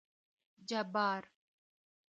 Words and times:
جبار 0.67 1.29